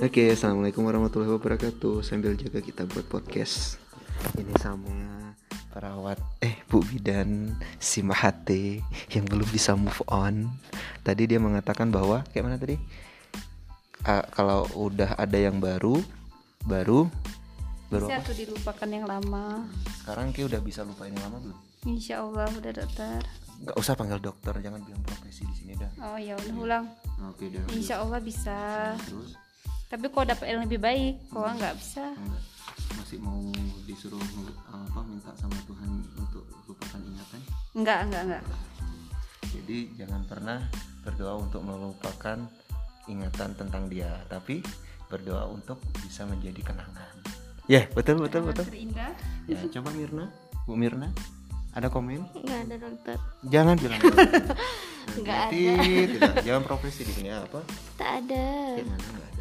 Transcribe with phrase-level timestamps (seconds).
[0.00, 2.00] Oke, assalamualaikum warahmatullahi wabarakatuh.
[2.00, 3.76] Sambil jaga kita buat podcast.
[4.38, 5.34] Ini sama
[5.74, 10.48] perawat eh Bu Bidan si Mahate yang belum bisa move on.
[11.02, 12.78] Tadi dia mengatakan bahwa kayak mana tadi?
[14.06, 16.00] Ah, kalau udah ada yang baru,
[16.64, 17.10] baru,
[17.92, 18.26] baru Bisa apa?
[18.30, 19.68] tuh dilupakan yang lama.
[20.00, 21.58] Sekarang Ki udah bisa lupain yang lama belum?
[21.90, 23.20] Insya Allah udah dokter.
[23.62, 25.90] Gak usah panggil dokter, jangan bilang profesi di sini dah.
[26.02, 26.84] Oh ya udah ulang.
[27.30, 27.62] Oke dah.
[27.70, 28.58] Insya Allah bisa.
[29.06, 29.38] Terus
[29.92, 32.16] Tapi kalau dapat yang lebih baik, kalau nggak bisa.
[32.16, 32.52] enggak
[33.12, 33.44] masih mau
[33.84, 34.20] disuruh
[34.72, 37.40] apa minta sama Tuhan untuk lupakan ingatan?
[37.76, 38.44] Enggak, enggak, enggak.
[39.52, 40.58] jadi jangan pernah
[41.04, 42.38] berdoa untuk melupakan
[43.04, 44.64] ingatan tentang dia tapi
[45.12, 47.12] berdoa untuk bisa menjadi kenangan.
[47.68, 48.64] Ya betul betul betul.
[48.64, 49.12] Terindah.
[49.44, 50.32] ya coba Mirna.
[50.64, 51.12] Bu Mirna
[51.76, 52.24] ada komen?
[52.32, 53.18] Nggak ada dokter.
[53.44, 54.00] Jangan bilang
[55.20, 57.60] Nggak Hati-hati, tidak jangan profesi di sini apa?
[58.00, 58.46] Tak ada.
[58.80, 59.31] Kayak mana nggak ada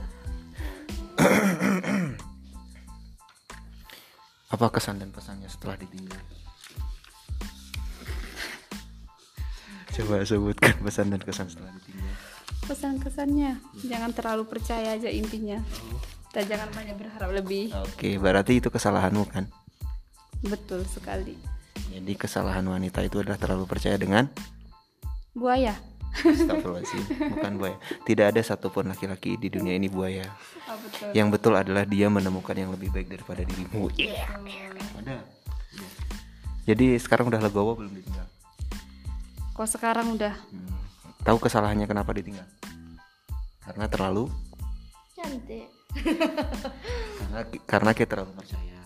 [4.53, 6.19] apa kesan dan pesannya setelah ditinggal
[9.91, 12.15] coba sebutkan pesan dan kesan setelah ditinggal
[12.61, 13.57] Pesan-kesannya,
[13.89, 15.57] jangan terlalu percaya aja intinya.
[16.29, 17.73] Dan jangan banyak berharap lebih.
[17.73, 19.49] oke berarti itu kesalahanmu kan
[20.45, 21.35] Betul sekali.
[21.91, 24.29] jadi kesalahan wanita itu adalah terlalu percaya dengan
[25.35, 25.75] Buaya.
[26.11, 30.27] Astagfirullahaladzim bukan buaya tidak ada satupun laki-laki di dunia ini buaya
[30.65, 31.09] Oh, betul.
[31.11, 34.27] yang betul adalah dia menemukan yang lebih baik daripada dirimu Iya.
[34.97, 35.15] ada
[35.71, 35.87] Iya.
[36.65, 38.27] jadi sekarang udah legowo belum ditinggal
[39.51, 40.79] Kok sekarang udah Hmm.
[41.21, 42.47] Tahu kesalahannya kenapa ditinggal?
[43.61, 44.25] Karena terlalu
[45.13, 45.69] cantik
[47.21, 48.79] karena karena kita terlalu percaya.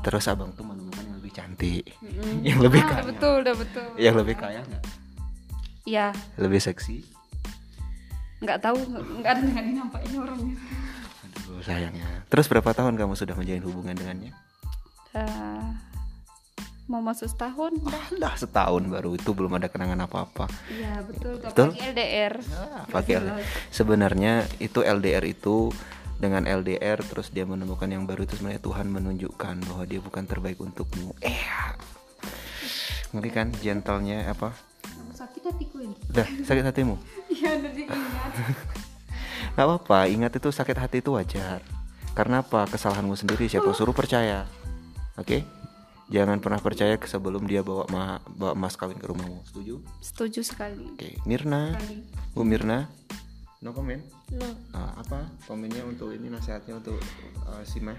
[0.00, 1.84] Terus abang tuh menemukan yang lebih cantik,
[2.40, 3.88] yang lebih Ah, kaya, betul, udah betul.
[3.98, 4.82] yang lebih kaya nggak?
[5.88, 7.00] Ya, Lebih seksi.
[8.38, 8.76] nggak tahu,
[9.18, 10.56] nggak ada nggak dinampakin orangnya.
[11.24, 12.06] Aduh sayangnya.
[12.28, 14.30] Terus berapa tahun kamu sudah menjalin hubungan dengannya?
[15.16, 15.64] Eh,
[16.86, 18.04] mau masuk setahun udah.
[18.14, 20.44] Dah setahun baru itu belum ada kenangan apa-apa.
[20.68, 21.68] Iya betul, Betul?
[21.72, 22.34] apalagi LDR.
[22.52, 23.42] Ah, pakai LDR.
[23.72, 25.72] Sebenarnya itu LDR itu
[26.18, 30.60] dengan LDR terus dia menemukan yang baru itu sebenarnya Tuhan menunjukkan bahwa dia bukan terbaik
[30.60, 31.16] untukmu.
[31.24, 31.42] Eh.
[33.10, 34.52] Ngeri kan gentlenya apa?
[35.78, 35.94] Ini.
[36.10, 36.94] Udah sakit hatimu?
[37.38, 38.32] Iya udah diingat.
[39.54, 41.62] Gak apa-apa, ingat itu sakit hati itu wajar.
[42.14, 42.66] Karena apa?
[42.66, 44.46] Kesalahanmu sendiri siapa suruh percaya.
[45.14, 45.42] Oke?
[46.08, 49.44] Jangan pernah percaya sebelum dia bawa ma bawa mas kawin ke rumahmu.
[49.44, 49.74] Setuju?
[50.00, 50.88] Setuju sekali.
[50.94, 51.76] Oke, Mirna.
[51.76, 51.96] Sekali.
[52.32, 52.88] Bu Mirna.
[53.60, 54.00] No comment.
[54.30, 56.96] no Ah, apa komennya untuk ini nasihatnya untuk
[57.44, 57.98] uh, si Mah?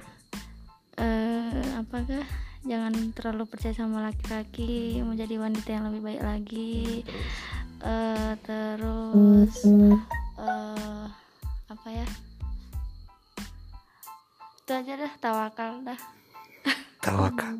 [1.00, 2.24] eh apakah
[2.68, 7.28] jangan terlalu percaya sama laki-laki menjadi wanita yang lebih baik lagi Terus
[7.80, 9.56] eh terus
[10.36, 11.06] eh
[11.66, 12.08] apa ya
[14.60, 16.00] itu aja dah tawakal dah
[17.06, 17.54] tawakal.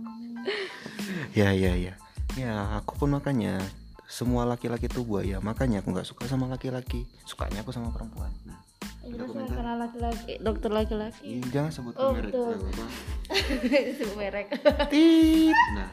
[1.32, 1.94] ya ya ya.
[2.38, 3.58] Ya, aku pun makanya
[4.06, 5.42] semua laki-laki tuh buaya.
[5.42, 7.04] Makanya aku nggak suka sama laki-laki.
[7.26, 8.30] Sukanya aku sama perempuan.
[8.46, 8.62] Nah,
[9.02, 12.32] Itu semua karena laki-laki dokter laki-laki jangan sebut Oh, merek.
[13.98, 14.48] sebut merek
[14.88, 15.58] Tit.
[15.74, 15.90] Nah,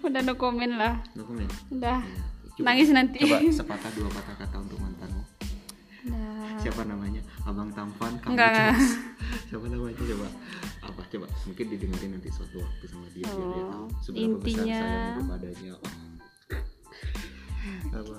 [0.00, 0.96] Udah no komen lah.
[1.12, 1.50] no comment.
[1.68, 2.00] Udah.
[2.00, 2.22] Ya,
[2.54, 3.18] coba- Nangis nanti.
[3.20, 5.22] Coba sepatah dua patah kata untuk mantanmu.
[6.04, 6.60] Udah.
[6.60, 7.20] Siapa namanya?
[7.42, 8.76] Abang tampan, kamu Enggak.
[9.48, 10.28] Siapa namanya coba?
[10.82, 11.26] Apa coba?
[11.44, 15.20] Mungkin didengerin nanti suatu waktu sama dia biar dia tahu Oh, seberapa intinya- besar sayangmu
[15.22, 15.72] kepadanya.
[17.94, 18.18] Apa?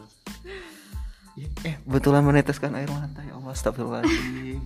[1.35, 4.59] Ya, Eh, betulan meneteskan air mata ya Allah, astagfirullahaladzim.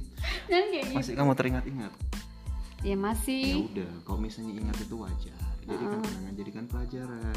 [0.46, 0.94] Kayak gitu.
[0.94, 1.94] Masih kamu teringat-ingat?
[2.80, 3.66] Ya Ya masih.
[3.66, 5.36] udah, kalau misalnya ingat itu wajar.
[5.62, 7.36] Jadikan kenangan, jadikan pelajaran.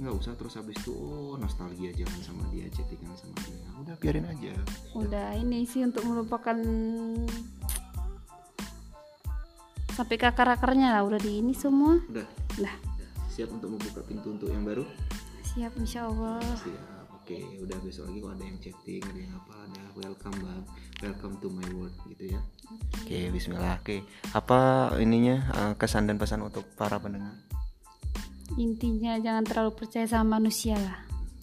[0.00, 3.60] Nggak usah terus habis itu oh nostalgia jalan sama dia, chattingan sama dia.
[3.84, 4.52] Udah biarin aja.
[4.96, 6.56] Udah ini sih untuk melupakan
[9.92, 12.00] sampai ke akar-akarnya lah udah di ini semua.
[12.08, 12.24] Udah.
[12.56, 12.74] Udah.
[13.28, 14.88] Siap untuk membuka pintu untuk yang baru?
[15.52, 16.40] Siap insya Allah.
[16.56, 17.12] Siap.
[17.20, 20.62] Oke, udah besok lagi kalau ada yang chatting, ada yang apa, ada welcome bang,
[20.98, 22.40] welcome to my world gitu ya.
[22.98, 23.78] Oke, Bismillah.
[23.78, 24.02] Oke,
[24.34, 27.38] apa ininya eh, kesan dan pesan untuk para pendengar?
[28.58, 30.98] Intinya jangan terlalu percaya sama manusia lah.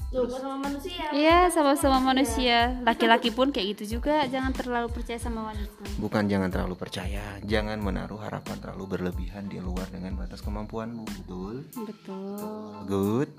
[0.08, 2.80] Sama manusia Iya sama-sama manusia.
[2.88, 4.24] Laki-laki pun kayak gitu juga.
[4.32, 5.84] Jangan terlalu percaya sama wanita.
[6.00, 11.68] Bukan jangan terlalu percaya, jangan menaruh harapan terlalu berlebihan di luar dengan batas kemampuanmu, betul?
[11.76, 12.72] Betul.
[12.88, 13.30] Good.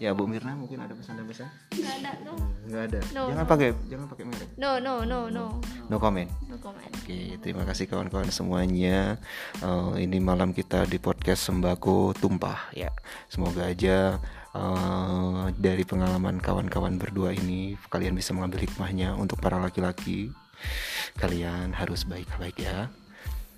[0.00, 1.44] Ya Bu Mirna mungkin ada pesan dan pesan?
[1.70, 2.32] nggak ada no
[2.64, 3.00] Nggak ada.
[3.12, 4.48] No, jangan pakai jangan pakai merek.
[4.56, 5.44] no no no no
[5.92, 6.30] No comment.
[6.48, 9.20] no comment Oke, terima kasih kawan-kawan semuanya.
[9.60, 12.88] Eh, ini malam kita di podcast Sembako Tumpah ya.
[13.28, 14.16] Semoga aja
[14.50, 20.32] eh, dari pengalaman kawan-kawan berdua ini kalian bisa mengambil hikmahnya untuk para laki-laki
[21.16, 22.88] kalian harus baik-baik ya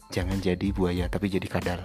[0.08, 1.82] jangan jadi buaya tapi jadi kadal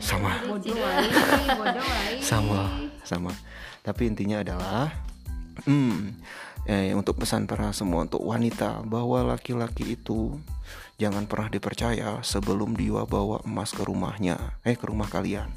[0.00, 0.32] sama.
[0.48, 2.68] Wae sama
[3.04, 3.32] sama.
[3.82, 5.07] Tapi intinya adalah
[5.64, 6.00] hmm,
[6.68, 10.36] eh, untuk pesan para semua untuk wanita bahwa laki-laki itu
[10.98, 15.48] jangan pernah dipercaya sebelum dia bawa emas ke rumahnya eh ke rumah kalian.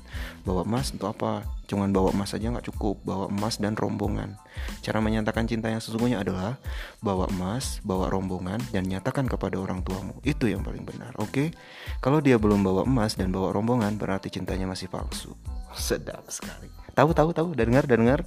[0.45, 1.43] Bawa emas untuk apa?
[1.65, 4.37] Cuman bawa emas saja nggak cukup bawa emas dan rombongan.
[4.85, 6.61] Cara menyatakan cinta yang sesungguhnya adalah
[7.01, 10.15] bawa emas bawa rombongan dan nyatakan kepada orang tuamu.
[10.21, 11.51] Itu yang paling benar oke?
[11.99, 15.33] Kalau dia belum bawa emas dan bawa rombongan berarti cintanya masih palsu.
[15.73, 16.69] Sedap sekali.
[16.93, 17.49] Tahu tahu tahu?
[17.57, 18.21] Dengar dengar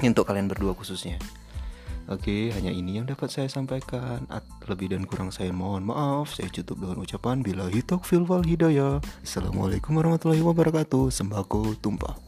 [0.00, 1.18] ini untuk kalian berdua khususnya
[2.08, 4.24] Oke, hanya ini yang dapat saya sampaikan.
[4.32, 6.32] At- Lebih dan kurang saya mohon maaf.
[6.32, 8.96] Saya tutup dengan ucapan bila hitok fil wal hidayah.
[9.20, 11.12] Assalamualaikum warahmatullahi wabarakatuh.
[11.12, 12.27] Sembako tumpah.